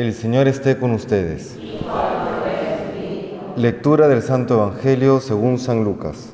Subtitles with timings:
[0.00, 1.58] El Señor esté con ustedes.
[3.54, 6.32] Lectura del Santo Evangelio según San Lucas.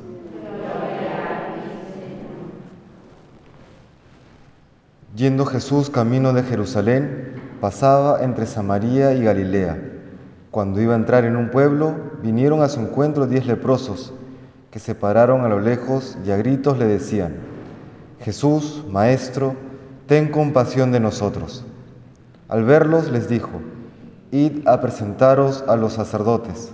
[5.17, 9.83] Yendo Jesús camino de Jerusalén, pasaba entre Samaria y Galilea.
[10.53, 14.15] Cuando iba a entrar en un pueblo, vinieron a su encuentro diez leprosos,
[14.71, 17.35] que se pararon a lo lejos y a gritos le decían,
[18.21, 19.57] Jesús, Maestro,
[20.07, 21.66] ten compasión de nosotros.
[22.49, 23.61] Al verlos les dijo,
[24.31, 26.73] Id a presentaros a los sacerdotes.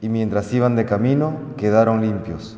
[0.00, 2.56] Y mientras iban de camino, quedaron limpios.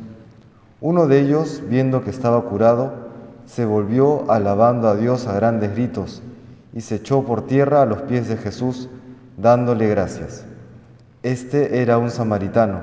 [0.81, 2.93] Uno de ellos, viendo que estaba curado,
[3.45, 6.21] se volvió alabando a Dios a grandes gritos
[6.73, 8.89] y se echó por tierra a los pies de Jesús,
[9.37, 10.45] dándole gracias.
[11.23, 12.81] Este era un samaritano.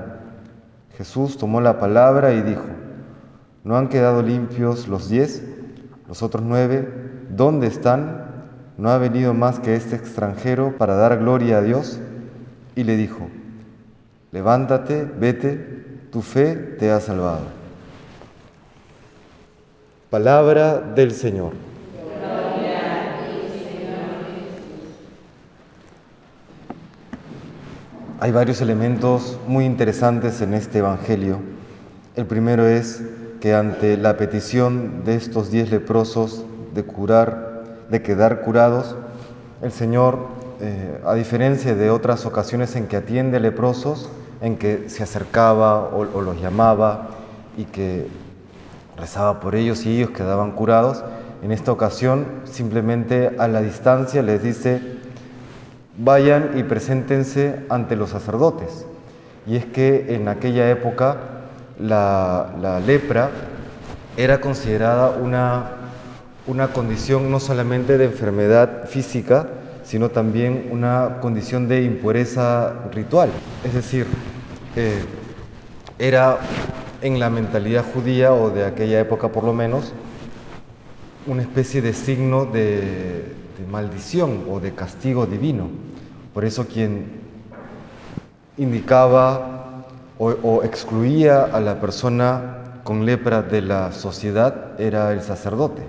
[0.97, 2.65] Jesús tomó la palabra y dijo,
[3.63, 5.43] ¿no han quedado limpios los diez?
[6.09, 8.26] Los otros nueve, ¿dónde están?
[8.79, 11.98] ¿No ha venido más que este extranjero para dar gloria a Dios?
[12.75, 13.29] Y le dijo,
[14.32, 15.57] levántate, vete,
[16.13, 17.45] tu fe te ha salvado.
[20.10, 21.52] Palabra del Señor.
[28.21, 31.38] Hay varios elementos muy interesantes en este Evangelio.
[32.15, 33.02] El primero es
[33.41, 37.55] que ante la petición de estos diez leprosos de curar,
[37.90, 38.96] de quedar curados,
[39.62, 40.18] el Señor,
[40.60, 46.07] eh, a diferencia de otras ocasiones en que atiende leprosos, en que se acercaba o,
[46.14, 47.09] o los llamaba
[47.57, 48.07] y que
[48.96, 51.04] rezaba por ellos y ellos quedaban curados,
[51.42, 54.80] en esta ocasión simplemente a la distancia les dice,
[55.98, 58.87] vayan y preséntense ante los sacerdotes.
[59.46, 61.16] Y es que en aquella época
[61.79, 63.30] la, lepra
[64.16, 65.75] era considerada una,
[66.47, 69.49] una condición no solamente de enfermedad física,
[69.84, 73.31] sino también una condición de impureza ritual.
[73.65, 74.06] Es decir,
[74.75, 75.05] eh,
[75.99, 76.38] era
[77.03, 79.93] en la mentalidad judía o de aquella época por lo menos
[81.26, 83.34] una especie de signo de,
[83.70, 85.69] maldición o de castigo divino.
[86.34, 87.06] Por eso quien
[88.59, 89.84] indicaba
[90.19, 95.82] o, excluía a la persona con lepra de la sociedad era el sacerdote.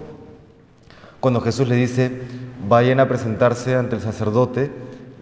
[1.19, 2.21] Cuando Jesús le dice,
[2.67, 4.71] vayan a presentarse ante el sacerdote,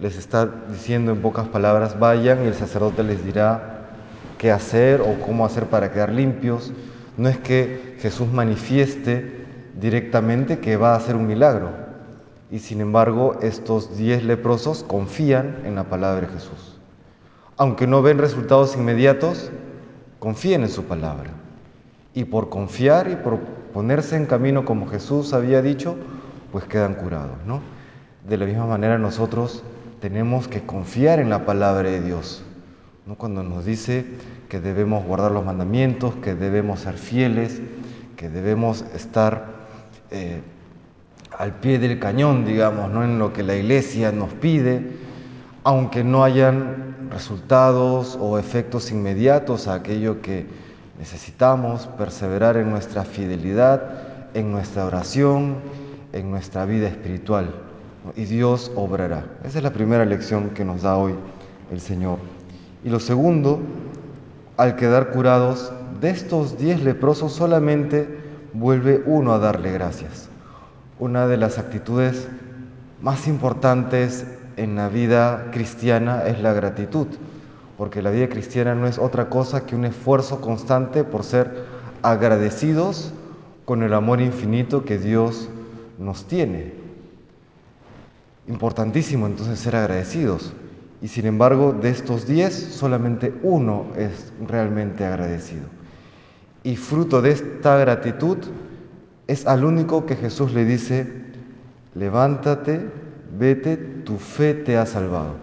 [0.01, 3.87] les está diciendo en pocas palabras, vayan y el sacerdote les dirá
[4.37, 6.73] qué hacer o cómo hacer para quedar limpios.
[7.15, 9.45] No es que Jesús manifieste
[9.79, 11.69] directamente que va a hacer un milagro,
[12.51, 16.77] y sin embargo, estos diez leprosos confían en la palabra de Jesús.
[17.57, 19.49] Aunque no ven resultados inmediatos,
[20.19, 21.31] confían en su palabra.
[22.13, 23.39] Y por confiar y por
[23.75, 25.97] ponerse en camino como Jesús había dicho,
[26.53, 27.59] pues quedan curados, ¿no?
[28.25, 29.63] De la misma manera nosotros
[29.99, 32.41] tenemos que confiar en la palabra de Dios.
[33.17, 34.05] Cuando nos dice
[34.47, 37.61] que debemos guardar los mandamientos, que debemos ser fieles,
[38.15, 39.67] que debemos estar
[40.09, 40.41] eh,
[41.37, 43.03] al pie del cañón, digamos, ¿no?
[43.03, 44.89] en lo que la iglesia nos pide,
[45.65, 50.45] aunque no hayan resultados o efectos inmediatos a aquello que
[50.99, 53.81] necesitamos, perseverar en nuestra fidelidad,
[54.33, 55.57] en nuestra oración,
[56.13, 57.53] en nuestra vida espiritual.
[58.15, 59.25] Y Dios obrará.
[59.43, 61.15] Esa es la primera lección que nos da hoy
[61.71, 62.19] el Señor.
[62.83, 63.59] Y lo segundo,
[64.57, 68.19] al quedar curados, de estos diez leprosos solamente
[68.53, 70.29] vuelve uno a darle gracias
[70.99, 72.27] una de las actitudes
[73.01, 74.25] más importantes
[74.55, 77.07] en la vida cristiana es la gratitud,
[77.77, 81.65] porque la vida cristiana no es otra cosa que un esfuerzo constante por ser
[82.01, 83.11] agradecidos
[83.65, 85.49] con el amor infinito que Dios
[85.99, 86.73] nos tiene.
[88.47, 90.53] Importantísimo entonces ser agradecidos.
[91.01, 95.65] Y sin embargo, de estos diez, solamente uno es realmente agradecido.
[96.63, 98.37] Y fruto de esta gratitud,
[99.27, 101.07] es al único que Jesús le dice,
[101.95, 102.87] levántate,
[103.37, 105.35] vete, tu fe te ha salvado.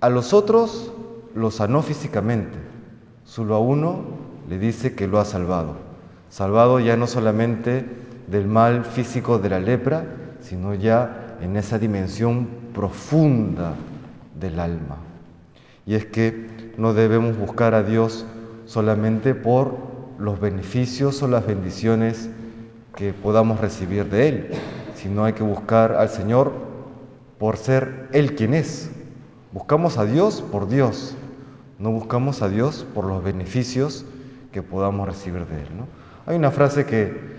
[0.00, 0.92] A los otros
[1.34, 2.56] lo sanó físicamente,
[3.24, 4.02] solo a uno
[4.48, 5.76] le dice que lo ha salvado.
[6.28, 7.84] Salvado ya no solamente
[8.28, 10.04] del mal físico de la lepra,
[10.40, 13.74] sino ya en esa dimensión profunda
[14.38, 14.96] del alma.
[15.86, 18.26] Y es que no debemos buscar a Dios
[18.66, 19.76] solamente por
[20.18, 22.30] los beneficios o las bendiciones
[22.96, 24.50] que podamos recibir de Él,
[24.94, 26.52] sino hay que buscar al Señor
[27.38, 28.90] por ser Él quien es.
[29.52, 31.16] Buscamos a Dios por Dios,
[31.78, 34.04] no buscamos a Dios por los beneficios
[34.52, 35.68] que podamos recibir de Él.
[36.26, 37.34] Hay una frase que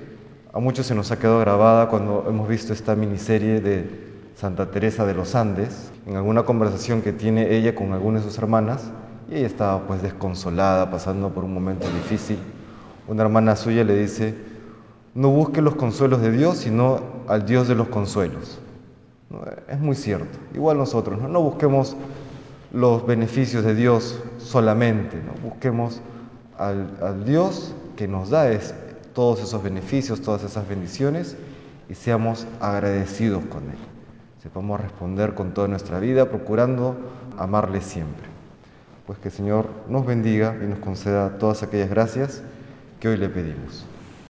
[0.54, 4.06] a muchos se nos ha quedado grabada cuando hemos visto esta miniserie de
[4.36, 8.38] Santa Teresa de los Andes, en alguna conversación que tiene ella con algunas de sus
[8.38, 8.92] hermanas,
[9.30, 12.38] y ella estaba pues desconsolada, pasando por un momento difícil.
[13.08, 14.36] Una hermana suya le dice,
[15.14, 18.60] no busque los consuelos de Dios, sino al Dios de los consuelos.
[19.68, 20.38] Es muy cierto.
[20.54, 21.96] Igual nosotros, no, no busquemos
[22.76, 26.02] los beneficios de Dios solamente, busquemos
[26.58, 28.76] al, al, Dios que nos da es,
[29.14, 31.38] todos esos beneficios, todas esas bendiciones
[31.88, 33.78] y seamos agradecidos con Él.
[34.44, 36.98] Sepamos responder con toda nuestra vida, procurando
[37.38, 38.28] amarle siempre.
[39.08, 42.44] Pues que el Señor nos bendiga y nos conceda todas aquellas gracias
[43.00, 43.86] que hoy le pedimos.